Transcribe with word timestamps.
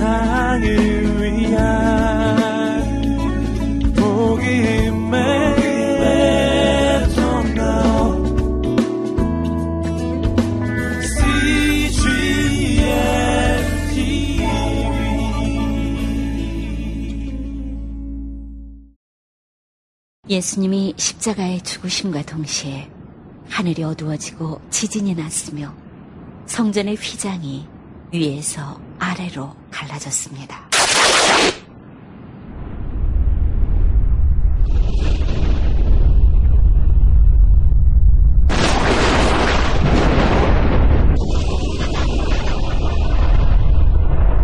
세상을 0.00 1.22
위한 1.22 2.80
복음의 3.94 5.20
예수님이 20.30 20.94
십자가에 20.96 21.58
죽으심과 21.60 22.22
동시에 22.22 22.90
하늘이 23.50 23.82
어두워지고 23.82 24.62
지진이 24.70 25.14
났으며 25.16 25.74
성전의 26.46 26.96
휘장이 26.96 27.66
위에서 28.12 28.89
아래로 29.00 29.54
갈라졌습니다. 29.70 30.68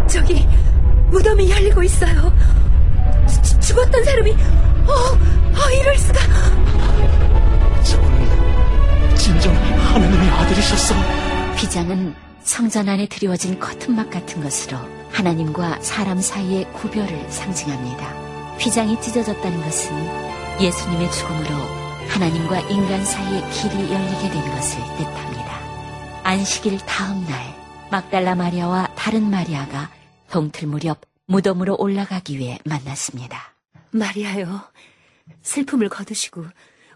저기 0.09 0.47
무덤이 1.11 1.51
열리고 1.51 1.83
있어요. 1.83 2.33
주- 3.43 3.61
죽었던 3.61 4.05
사람이 4.05 4.33
어, 4.33 4.93
어 4.93 5.71
이럴 5.81 5.97
수가. 5.99 6.21
저는 7.83 9.17
진정 9.17 9.55
하나님의 9.55 10.29
아들이셨어. 10.31 10.95
휘장은 11.57 12.15
성전 12.47 12.89
안에 12.89 13.07
드리워진 13.09 13.59
커튼막 13.59 14.11
같은 14.11 14.41
것으로 14.41 14.79
하나님과 15.11 15.83
사람 15.83 16.21
사이의 16.21 16.73
구별을 16.75 17.31
상징합니다. 17.31 18.57
휘장이 18.59 19.01
찢어졌다는 19.01 19.61
것은 19.63 20.61
예수님의 20.61 21.11
죽음으로 21.11 21.51
하나님과 22.09 22.61
인간 22.71 23.05
사이의 23.05 23.51
길이 23.51 23.93
열리게 23.93 24.31
된 24.31 24.51
것을 24.53 24.79
뜻합니다. 24.97 25.61
안식일 26.23 26.79
다음 26.87 27.27
날 27.27 27.55
막달라 27.91 28.37
마리아와 28.37 28.95
다른 28.95 29.29
마리아가 29.29 29.91
동틀 30.31 30.69
무렵 30.69 31.01
무덤으로 31.27 31.77
올라가기 31.79 32.39
위해 32.39 32.59
만났습니다. 32.65 33.57
마리아요. 33.91 34.61
슬픔을 35.43 35.89
거두시고 35.89 36.47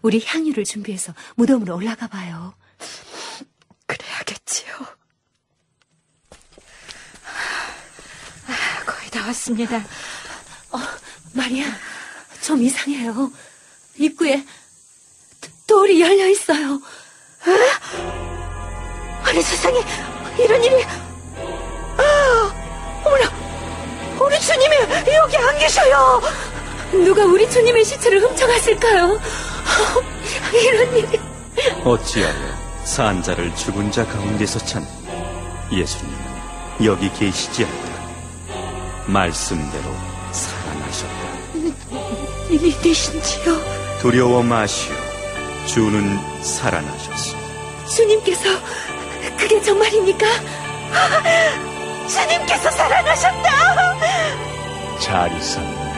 우리 0.01 0.23
향유를 0.25 0.63
준비해서 0.63 1.13
무덤으로 1.35 1.75
올라가 1.75 2.07
봐요. 2.07 2.53
그래야겠지요. 3.85 5.01
아, 8.47 8.85
거의 8.85 9.10
다 9.21 9.27
왔습니다. 9.27 9.77
어, 10.71 10.79
마리아, 11.33 11.65
좀 12.41 12.59
이상해요. 12.63 13.31
입구에 13.97 14.43
도- 15.39 15.49
돌이 15.67 16.01
열려 16.01 16.27
있어요. 16.27 16.81
아, 17.45 19.29
아니 19.29 19.41
세상에 19.43 19.79
이런 20.39 20.63
일이 20.63 20.83
아, 21.97 23.01
어머나 23.05 23.31
우리 24.25 24.39
주님이 24.41 24.75
여기 25.13 25.37
안 25.37 25.59
계셔요. 25.59 26.19
누가 26.91 27.23
우리 27.23 27.47
주님의 27.49 27.85
시체를 27.85 28.21
훔쳐갔을까요? 28.23 29.19
아, 29.65 30.55
이런 30.55 30.97
일이 30.97 31.19
어찌하여 31.83 32.83
산자를 32.85 33.55
죽은 33.55 33.91
자 33.91 34.03
가운데서 34.07 34.57
찾는 34.65 34.89
예수님은 35.71 36.19
여기 36.85 37.11
계시지 37.13 37.65
않다. 37.65 37.90
말씀대로 39.05 39.83
살아나셨다. 40.31 41.31
일이 42.49 42.71
되신지요? 42.81 43.99
두려워 44.01 44.43
마시오. 44.43 44.93
주는 45.65 46.19
살아나셨소. 46.43 47.37
주님께서 47.95 48.43
그게 49.37 49.61
정말입니까? 49.61 50.25
아, 50.25 52.07
주님께서 52.07 52.71
살아나셨다. 52.71 53.49
잘 54.99 55.35
있었느냐. 55.37 55.91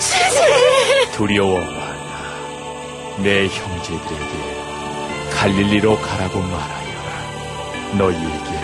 주님. 0.00 1.12
두려워 1.12 1.60
마라. 1.60 1.90
내 3.18 3.46
형제들에게 3.48 5.30
갈릴리로 5.34 6.00
가라고 6.00 6.40
말하여라. 6.40 7.96
너희에게 7.98 8.60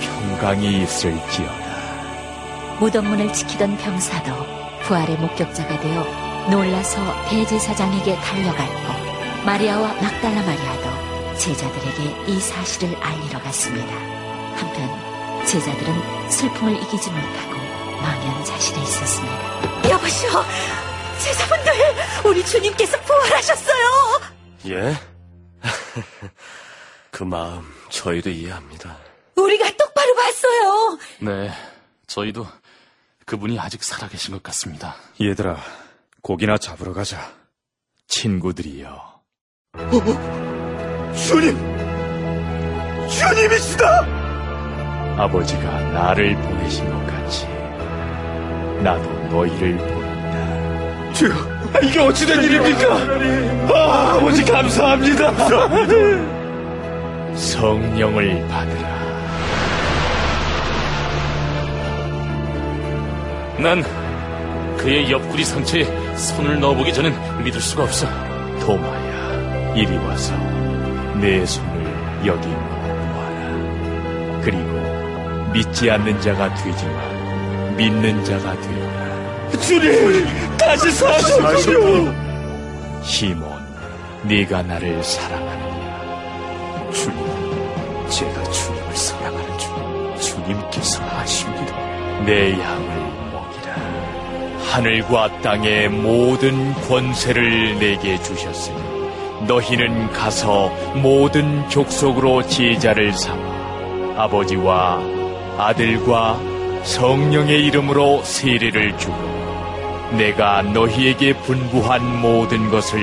평강이 0.00 0.82
있을지어다. 0.82 1.59
무덤문을 2.80 3.32
지키던 3.34 3.76
병사도 3.76 4.32
부활의 4.84 5.16
목격자가 5.18 5.80
되어 5.80 6.48
놀라서 6.50 6.98
대제사장에게 7.28 8.16
달려갔고 8.16 9.44
마리아와 9.44 9.92
막달라 9.94 10.42
마리아도 10.42 11.36
제자들에게 11.36 12.24
이 12.26 12.40
사실을 12.40 12.96
알리러 12.96 13.38
갔습니다. 13.42 13.94
한편 14.56 15.44
제자들은 15.46 16.30
슬픔을 16.30 16.74
이기지 16.82 17.10
못하고 17.10 17.52
망연자실해 18.00 18.82
있었습니다. 18.82 19.90
여보시오. 19.90 20.30
제자분들, 21.18 21.72
우리 22.24 22.44
주님께서 22.44 22.98
부활하셨어요. 23.02 24.20
예? 24.68 24.94
그 27.10 27.24
마음 27.24 27.62
저희도 27.90 28.30
이해합니다. 28.30 28.96
우리가 29.36 29.70
똑바로 29.76 30.14
봤어요. 30.14 30.98
네, 31.20 31.50
저희도 32.06 32.46
그분이 33.30 33.60
아직 33.60 33.84
살아계신 33.84 34.34
것 34.34 34.42
같습니다. 34.42 34.96
얘들아, 35.20 35.56
고기나 36.20 36.58
잡으러 36.58 36.92
가자. 36.92 37.32
친구들이여. 38.08 39.20
주님! 41.14 41.56
주님이시다! 43.08 44.00
아버지가 45.22 45.62
나를 45.92 46.34
보내신 46.42 46.90
것 46.90 47.06
같이 47.06 47.46
나도 48.82 49.08
너희를 49.28 49.76
보낸다. 49.76 51.12
주여, 51.12 51.32
이게 51.84 52.00
어찌된 52.00 52.42
일입니까? 52.42 52.94
아, 53.72 54.16
아버지 54.16 54.44
감사합니다. 54.44 55.32
성령을 57.38 58.48
받으라. 58.48 59.19
난 63.60 63.82
그의 64.78 65.10
옆구리 65.10 65.44
상처에 65.44 65.84
손을 66.16 66.60
넣어보기 66.60 66.94
전엔 66.94 67.44
믿을 67.44 67.60
수가 67.60 67.82
없어. 67.82 68.06
도마야, 68.60 69.74
이리 69.74 69.96
와서 69.98 70.34
내 71.20 71.44
손을 71.44 71.84
여기 72.24 72.48
넣어보아라. 72.48 74.40
그리고 74.42 75.52
믿지 75.52 75.90
않는 75.90 76.20
자가 76.22 76.54
되지만 76.54 77.76
믿는 77.76 78.24
자가 78.24 78.58
되어라. 78.60 79.50
주님, 79.60 80.26
다시 80.56 80.90
사셨군요. 80.92 82.14
시몬, 83.02 83.50
네가 84.22 84.62
나를 84.62 85.02
사랑하느냐? 85.02 86.90
주님, 86.92 87.18
제가 88.08 88.42
주님을 88.44 88.96
사랑하는 88.96 89.58
줄 89.58 89.70
주님께서 90.20 91.02
아십니다. 91.04 91.76
내 92.24 92.52
양을. 92.58 93.09
하늘과 94.70 95.42
땅의 95.42 95.88
모든 95.88 96.72
권세를 96.88 97.80
내게 97.80 98.22
주셨으니 98.22 98.78
너희는 99.48 100.12
가서 100.12 100.68
모든 100.94 101.68
족속으로 101.68 102.46
제자를 102.46 103.12
삼아 103.12 104.22
아버지와 104.22 105.00
아들과 105.58 106.38
성령의 106.84 107.66
이름으로 107.66 108.22
세례를 108.22 108.96
주고 108.96 109.16
내가 110.12 110.62
너희에게 110.62 111.32
분부한 111.38 112.20
모든 112.20 112.70
것을 112.70 113.00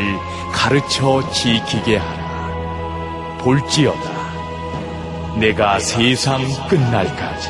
가르쳐 0.53 1.21
지키게 1.31 1.97
하라. 1.97 3.37
볼지어다. 3.39 5.37
내가 5.37 5.79
세상 5.79 6.41
끝날까지 6.69 7.49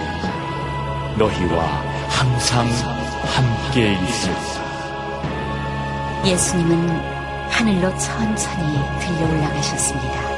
너희와 1.17 1.63
항상 2.09 2.67
함께 3.27 3.94
있으리라. 3.94 4.57
예수님은 6.25 6.89
하늘로 7.50 7.89
천천히 7.97 8.74
들려 9.00 9.29
올라가셨습니다. 9.29 10.38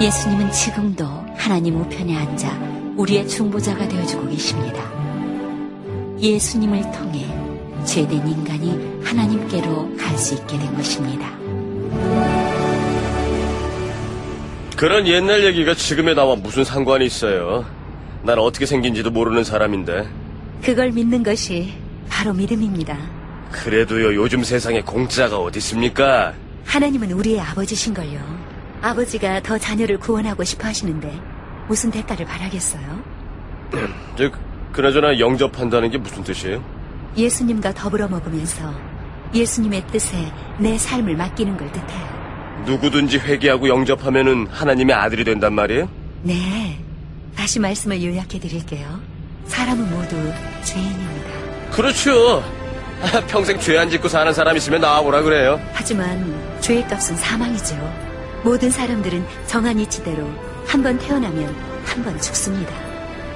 예수님은 0.00 0.50
지금도 0.50 1.06
하나님 1.36 1.80
우편에 1.80 2.16
앉아 2.16 2.48
우리의 2.96 3.28
중보자가 3.28 3.86
되어주고 3.88 4.28
계십니다. 4.28 4.82
예수님을 6.20 6.82
통해 6.92 7.26
죄된 7.84 8.26
인간이 8.26 9.00
하나님께로 9.04 9.96
갈 9.96 10.16
수 10.18 10.34
있게 10.34 10.56
된 10.58 10.74
것입니다. 10.76 11.28
그런 14.76 15.06
옛날 15.06 15.44
얘기가 15.44 15.74
지금에 15.74 16.14
나와 16.14 16.36
무슨 16.36 16.64
상관이 16.64 17.04
있어요? 17.06 17.64
난 18.22 18.38
어떻게 18.38 18.64
생긴지도 18.66 19.10
모르는 19.10 19.42
사람인데. 19.44 20.06
그걸 20.64 20.90
믿는 20.92 21.22
것이 21.22 21.74
바로 22.08 22.32
믿음입니다. 22.32 22.96
그래도요, 23.52 24.14
요즘 24.14 24.42
세상에 24.42 24.80
공짜가 24.80 25.38
어디 25.38 25.58
있습니까? 25.58 26.32
하나님은 26.64 27.12
우리의 27.12 27.38
아버지신걸요. 27.40 28.18
아버지가 28.80 29.42
더 29.42 29.58
자녀를 29.58 29.98
구원하고 29.98 30.42
싶어 30.42 30.66
하시는데 30.66 31.20
무슨 31.68 31.90
대가를 31.90 32.24
바라겠어요? 32.24 33.02
즉, 34.16 34.32
그나저나 34.72 35.18
영접한다는 35.18 35.90
게 35.90 35.98
무슨 35.98 36.24
뜻이에요? 36.24 36.64
예수님과 37.14 37.74
더불어 37.74 38.08
먹으면서 38.08 38.74
예수님의 39.34 39.86
뜻에 39.88 40.16
내 40.58 40.78
삶을 40.78 41.14
맡기는 41.14 41.56
걸 41.58 41.70
뜻해요. 41.72 42.64
누구든지 42.66 43.18
회개하고 43.18 43.68
영접하면은 43.68 44.46
하나님의 44.46 44.96
아들이 44.96 45.24
된단 45.24 45.52
말이에요? 45.52 45.88
네. 46.22 46.80
다시 47.36 47.60
말씀을 47.60 48.02
요약해 48.02 48.38
드릴게요. 48.38 49.13
사람은 49.46 49.90
모두 49.90 50.16
죄인입니다. 50.64 51.70
그렇죠. 51.72 52.42
평생 53.28 53.58
죄 53.58 53.76
안 53.76 53.90
짓고 53.90 54.08
사는 54.08 54.32
사람 54.32 54.56
있으면 54.56 54.80
나와보라 54.80 55.22
그래요. 55.22 55.60
하지만 55.72 56.34
죄의 56.60 56.86
값은 56.88 57.16
사망이죠. 57.16 57.74
모든 58.42 58.70
사람들은 58.70 59.24
정한 59.46 59.78
이치대로 59.78 60.26
한 60.66 60.82
번 60.82 60.98
태어나면 60.98 61.54
한 61.84 62.02
번 62.02 62.18
죽습니다. 62.20 62.72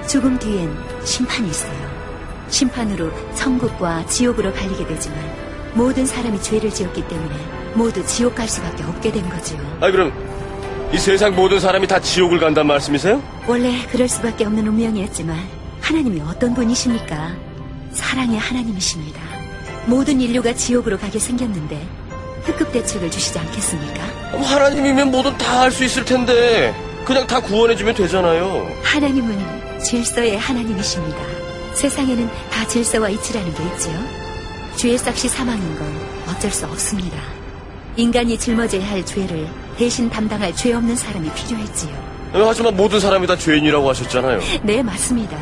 죽음 0.06 0.38
뒤엔 0.38 0.74
심판이 1.04 1.48
있어요. 1.50 1.98
심판으로 2.48 3.10
천국과 3.34 4.06
지옥으로 4.06 4.52
갈리게 4.54 4.86
되지만 4.86 5.18
모든 5.74 6.06
사람이 6.06 6.40
죄를 6.40 6.70
지었기 6.70 7.06
때문에 7.06 7.34
모두 7.74 8.04
지옥 8.06 8.34
갈 8.34 8.48
수밖에 8.48 8.82
없게 8.84 9.12
된 9.12 9.28
거지요. 9.28 9.58
아, 9.80 9.90
그럼 9.90 10.12
이 10.92 10.98
세상 10.98 11.34
모든 11.36 11.60
사람이 11.60 11.86
다 11.86 12.00
지옥을 12.00 12.40
간단 12.40 12.66
말씀이세요? 12.66 13.22
원래 13.46 13.86
그럴 13.92 14.08
수밖에 14.08 14.46
없는 14.46 14.66
운명이었지만 14.66 15.36
하나님이 15.88 16.20
어떤 16.20 16.52
분이십니까? 16.54 17.34
사랑의 17.92 18.38
하나님이십니다. 18.38 19.22
모든 19.86 20.20
인류가 20.20 20.52
지옥으로 20.54 20.98
가게 20.98 21.18
생겼는데 21.18 21.82
특급 22.44 22.70
대책을 22.72 23.10
주시지 23.10 23.38
않겠습니까? 23.38 24.02
하나님이면 24.38 25.10
뭐든 25.10 25.38
다 25.38 25.60
할 25.62 25.72
수 25.72 25.84
있을 25.84 26.04
텐데 26.04 26.74
그냥 27.06 27.26
다 27.26 27.40
구원해주면 27.40 27.94
되잖아요. 27.94 28.70
하나님은 28.82 29.80
질서의 29.80 30.36
하나님이십니다. 30.36 31.16
세상에는 31.72 32.28
다 32.50 32.66
질서와 32.66 33.08
이치라는 33.08 33.54
게 33.54 33.62
있지요. 33.72 33.94
죄의 34.76 34.98
싹시 34.98 35.26
사망인 35.28 35.74
건 35.78 35.88
어쩔 36.28 36.50
수 36.50 36.66
없습니다. 36.66 37.16
인간이 37.96 38.38
짊어져야 38.38 38.86
할 38.90 39.06
죄를 39.06 39.48
대신 39.78 40.10
담당할 40.10 40.54
죄 40.54 40.74
없는 40.74 40.94
사람이 40.96 41.30
필요했지요. 41.32 42.08
하지만 42.34 42.76
모든 42.76 43.00
사람이 43.00 43.26
다 43.26 43.34
죄인이라고 43.36 43.88
하셨잖아요. 43.88 44.40
네, 44.62 44.82
맞습니다. 44.82 45.38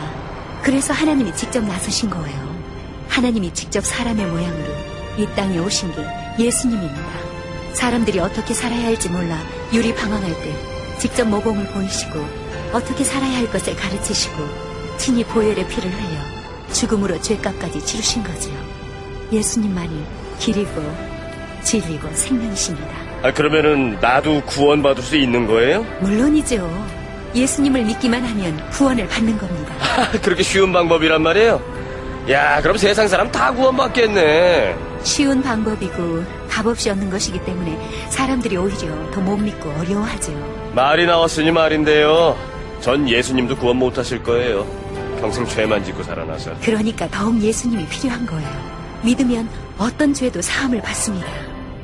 그래서 0.67 0.93
하나님이 0.93 1.33
직접 1.37 1.65
나서신 1.65 2.11
거예요. 2.11 2.57
하나님이 3.09 3.55
직접 3.55 3.85
사람의 3.85 4.27
모양으로 4.27 4.75
이 5.17 5.25
땅에 5.37 5.59
오신 5.59 5.93
게 5.93 6.05
예수님입니다. 6.41 7.07
사람들이 7.73 8.19
어떻게 8.19 8.53
살아야 8.53 8.87
할지 8.87 9.09
몰라 9.09 9.39
유리 9.73 9.95
방황할 9.95 10.29
때 10.29 10.53
직접 10.99 11.25
모범을 11.29 11.67
보이시고 11.67 12.19
어떻게 12.73 13.05
살아야 13.05 13.39
할 13.39 13.49
것을 13.53 13.77
가르치시고 13.77 14.35
친히 14.99 15.23
보혈의 15.23 15.69
피를 15.69 15.89
흘려 15.89 16.73
죽음으로 16.73 17.21
죄값까지 17.21 17.87
치르신 17.87 18.25
거지요. 18.25 18.57
예수님만이 19.31 20.05
길이고 20.41 20.83
진리고 21.63 22.13
생명이십니다. 22.13 22.89
아, 23.23 23.33
그러면은 23.33 24.01
나도 24.01 24.43
구원받을 24.47 25.01
수 25.05 25.15
있는 25.15 25.47
거예요? 25.47 25.87
물론이죠. 26.01 27.06
예수님을 27.35 27.85
믿기만 27.85 28.25
하면 28.25 28.71
구원을 28.71 29.07
받는 29.09 29.39
겁니다. 29.39 29.75
그렇게 30.23 30.43
쉬운 30.43 30.73
방법이란 30.73 31.23
말이에요? 31.23 31.61
야, 32.31 32.61
그럼 32.61 32.77
세상 32.77 33.07
사람 33.07 33.31
다 33.31 33.53
구원받겠네. 33.53 34.77
쉬운 35.03 35.41
방법이고 35.43 36.25
값 36.49 36.67
없이 36.67 36.91
얻는 36.91 37.11
것이기 37.11 37.39
때문에 37.45 37.79
사람들이 38.11 38.57
오히려 38.57 38.89
더 39.13 39.21
못 39.21 39.37
믿고 39.37 39.71
어려워하죠. 39.79 40.33
말이 40.75 41.07
나왔으니 41.07 41.51
말인데요. 41.53 42.37
전 42.81 43.09
예수님도 43.09 43.57
구원 43.57 43.77
못 43.77 43.97
하실 43.97 44.23
거예요. 44.23 44.67
평생 45.21 45.47
죄만 45.47 45.85
짓고 45.85 46.03
살아나서. 46.03 46.53
그러니까 46.63 47.09
더욱 47.11 47.41
예수님이 47.41 47.87
필요한 47.87 48.27
거예요. 48.27 48.49
믿으면 49.03 49.49
어떤 49.79 50.13
죄도 50.13 50.43
사함을 50.43 50.83
받습니다. 50.83 51.27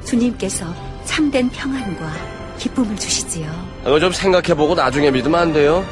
주님께서 0.04 0.66
참된 1.04 1.48
평안과 1.50 2.12
기쁨을 2.58 2.96
주시지요. 2.96 3.46
이거 3.82 3.98
좀 4.00 4.12
생각해보고 4.12 4.74
나중에 4.74 5.10
믿으면 5.10 5.40
안 5.40 5.52
돼요? 5.52 5.84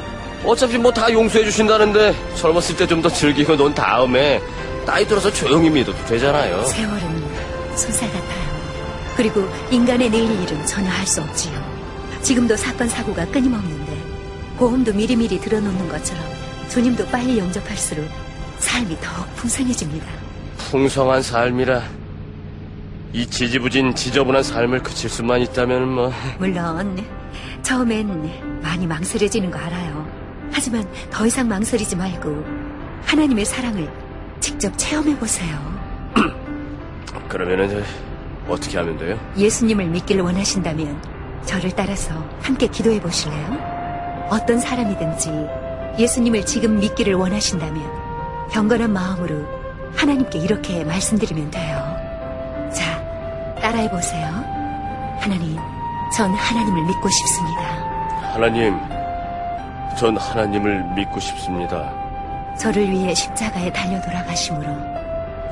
어차피 0.45 0.77
뭐 0.77 0.91
다 0.91 1.11
용서해 1.11 1.45
주신다는데 1.45 2.15
젊었을 2.35 2.75
때 2.77 2.87
좀 2.87 3.01
더 3.01 3.09
즐기고 3.09 3.55
논 3.57 3.73
다음에 3.73 4.41
나이 4.85 5.05
들어서 5.05 5.31
조용히 5.31 5.69
믿어도 5.69 5.97
되잖아요. 6.05 6.63
세월은 6.65 7.23
손살 7.75 8.09
같아요. 8.11 8.51
그리고 9.17 9.47
인간의 9.69 10.09
내일 10.09 10.31
일은 10.41 10.65
전혀 10.65 10.89
할 10.89 11.05
수 11.05 11.21
없지요. 11.21 11.53
지금도 12.21 12.55
사건 12.55 12.87
사고가 12.89 13.25
끊임없는데 13.25 13.91
보험도 14.57 14.93
미리미리 14.93 15.39
들어놓는 15.39 15.89
것처럼 15.89 16.23
주님도 16.69 17.05
빨리 17.07 17.37
영접할수록 17.39 18.05
삶이 18.59 18.97
더욱 19.01 19.35
풍성해집니다. 19.35 20.05
풍성한 20.69 21.21
삶이라 21.23 21.81
이 23.13 23.27
지지부진 23.27 23.93
지저분한 23.93 24.41
삶을 24.41 24.83
그칠 24.83 25.09
수만 25.09 25.41
있다면 25.41 25.89
뭐 25.89 26.13
물론 26.39 27.03
처음엔 27.61 28.61
많이 28.61 28.87
망설여지는 28.87 29.51
거 29.51 29.59
알아요. 29.59 30.07
하지만 30.51 30.87
더 31.09 31.25
이상 31.25 31.47
망설이지 31.47 31.95
말고 31.97 32.43
하나님의 33.05 33.45
사랑을 33.45 33.91
직접 34.39 34.71
체험해 34.77 35.17
보세요. 35.17 35.57
그러면은 37.27 37.69
저 37.69 38.51
어떻게 38.51 38.77
하면 38.77 38.97
돼요? 38.97 39.19
예수님을 39.37 39.87
믿기를 39.87 40.21
원하신다면 40.21 41.01
저를 41.45 41.71
따라서 41.71 42.13
함께 42.41 42.67
기도해 42.67 43.01
보실래요? 43.01 44.27
어떤 44.29 44.59
사람이든지 44.59 45.29
예수님을 45.99 46.45
지금 46.45 46.79
믿기를 46.79 47.15
원하신다면 47.15 47.83
경건한 48.51 48.93
마음으로 48.93 49.45
하나님께 49.95 50.39
이렇게 50.39 50.85
말씀드리면 50.85 51.51
돼요. 51.51 51.90
자, 53.71 53.77
따라해 53.77 53.89
보세요. 53.89 54.27
하나님, 55.17 55.57
전 56.13 56.33
하나님을 56.33 56.83
믿고 56.87 57.09
싶습니다. 57.09 57.61
하나님, 58.33 58.77
전 59.97 60.17
하나님을 60.17 60.83
믿고 60.95 61.21
싶습니다. 61.21 61.89
저를 62.59 62.91
위해 62.91 63.13
십자가에 63.13 63.71
달려 63.71 64.01
돌아가심으로 64.01 64.67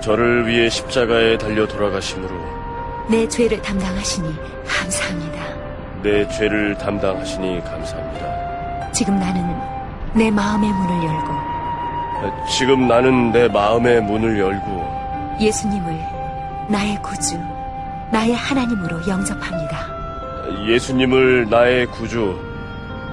저를 0.01 0.47
위해 0.47 0.69
십자가에 0.69 1.37
달려 1.37 1.65
돌아가심으로 1.65 3.07
내 3.09 3.25
죄를 3.25 3.61
담당하시니 3.61 4.35
감사합니다. 4.67 5.41
내 6.03 6.27
죄를 6.27 6.77
담당하시니 6.77 7.63
감사합니다. 7.63 8.91
지금 8.91 9.17
나는 9.17 9.57
내 10.13 10.29
마음의 10.29 10.69
문을 10.69 11.07
열고 11.07 12.47
지금 12.49 12.85
나는 12.85 13.31
내 13.31 13.47
마음의 13.47 14.01
문을 14.01 14.37
열고 14.37 15.37
예수님을 15.39 16.19
나의 16.67 17.01
구주, 17.01 17.39
나의 18.11 18.33
하나님으로 18.33 19.07
영접합니다. 19.07 19.99
예수님을 20.67 21.47
나의 21.49 21.85
구주, 21.87 22.35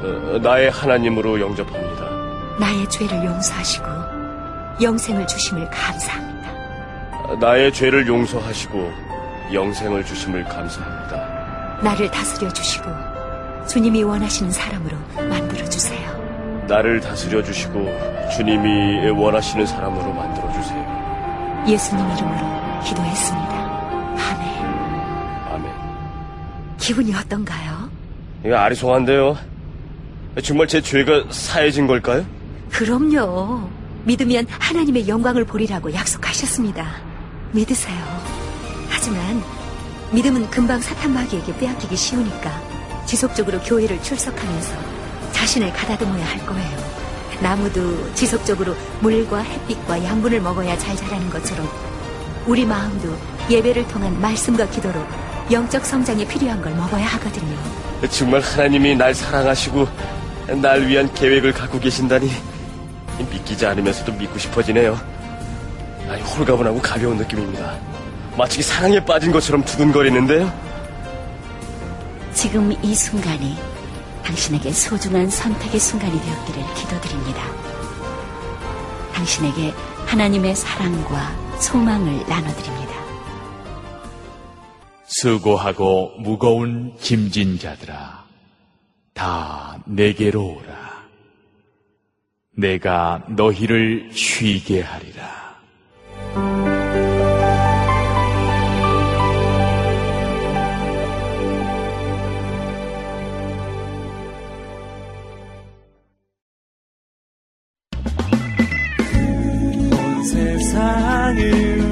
어, 0.03 0.39
나의 0.43 0.71
하나님으로 0.71 1.41
영접합니다. 1.41 2.07
나의 2.59 2.89
죄를 2.89 3.25
용서하시고 3.25 3.87
영생을 4.81 5.27
주심을 5.27 5.69
감사합니다. 5.71 6.51
나의 7.41 7.73
죄를 7.73 8.07
용서하시고 8.07 8.93
영생을 9.53 10.05
주심을 10.05 10.45
감사합니다. 10.45 11.81
나를 11.83 12.11
다스려 12.11 12.51
주시고 12.51 12.87
주님이 13.69 14.03
원하시는 14.03 14.51
사람으로 14.51 14.97
만들어 15.29 15.69
주세요. 15.69 16.17
나를 16.67 17.01
다스려 17.01 17.43
주시고 17.43 17.87
주님이 18.35 19.11
원하시는 19.11 19.67
사람으로 19.67 20.13
만들어 20.13 20.51
주세요. 20.53 21.65
예수님 21.69 22.05
이름으로 22.13 22.81
기도했습니다. 22.83 23.56
기분이 26.87 27.13
어떤가요? 27.17 27.91
이거 28.45 28.55
아리송한데요. 28.55 29.37
정말 30.45 30.69
제 30.69 30.81
죄가 30.81 31.25
사해진 31.31 31.89
걸까요? 31.89 32.25
그럼요. 32.71 33.69
믿으면 34.05 34.47
하나님의 34.49 35.09
영광을 35.09 35.45
보리라고 35.45 35.93
약속하셨습니다. 35.93 36.87
믿으세요. 37.51 37.99
하지만 38.89 39.43
믿음은 40.13 40.49
금방 40.49 40.81
사탄마귀에게 40.81 41.59
빼앗기기 41.59 41.97
쉬우니까 41.97 42.53
지속적으로 43.05 43.59
교회를 43.63 44.01
출석하면서 44.01 44.77
자신을 45.33 45.73
가다듬어야 45.73 46.25
할 46.25 46.47
거예요. 46.47 46.79
나무도 47.43 48.15
지속적으로 48.15 48.77
물과 49.01 49.41
햇빛과 49.41 50.05
양분을 50.05 50.41
먹어야 50.41 50.79
잘 50.79 50.95
자라는 50.95 51.31
것처럼 51.31 51.69
우리 52.47 52.65
마음도 52.65 53.13
예배를 53.51 53.89
통한 53.89 54.21
말씀과 54.21 54.71
기도로 54.71 55.05
영적 55.51 55.85
성장에 55.85 56.27
필요한 56.27 56.61
걸 56.61 56.75
먹어야 56.75 57.07
하거든요. 57.07 57.57
정말 58.11 58.41
하나님이 58.41 58.97
날 58.97 59.15
사랑하시고 59.15 59.89
날 60.61 60.87
위한 60.87 61.13
계획을 61.15 61.53
갖고 61.53 61.79
계신다니 61.79 62.31
믿기지 63.19 63.65
않으면서도 63.67 64.13
믿고 64.13 64.39
싶어지네요. 64.39 64.99
아니, 66.09 66.23
홀가분하고 66.23 66.81
가벼운 66.81 67.17
느낌입니다. 67.17 67.79
마치 68.37 68.63
사랑에 68.63 69.05
빠진 69.05 69.33
것처럼 69.33 69.65
두근거리는데요. 69.65 70.53
지금 72.35 72.77
이 72.83 72.95
순간이 72.95 73.57
당신에게 74.25 74.73
소중한 74.73 75.31
선택의 75.31 75.81
순간이 75.81 76.21
되었기를 76.21 76.75
기도드립니다. 76.75 77.43
당신에게 79.15 79.73
하나님의 80.07 80.55
사랑과 80.55 81.35
소망을 81.59 82.25
나눠드립니다. 82.29 82.86
수고하고 85.19 86.19
무거운 86.19 86.93
짐진 86.99 87.59
자들아, 87.59 88.27
다 89.15 89.83
내게로 89.87 90.59
오라. 90.59 91.07
내가 92.59 93.25
너희를 93.31 94.11
쉬게 94.13 94.83
하리라. 94.83 95.57
온 109.93 110.25
세상을 110.25 111.87